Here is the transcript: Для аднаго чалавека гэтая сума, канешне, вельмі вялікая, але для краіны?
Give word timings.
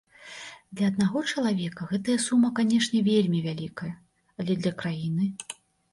Для 0.79 0.87
аднаго 0.91 1.21
чалавека 1.33 1.87
гэтая 1.91 2.17
сума, 2.25 2.51
канешне, 2.61 2.99
вельмі 3.11 3.45
вялікая, 3.49 3.93
але 4.41 4.53
для 4.63 4.73
краіны? 4.81 5.33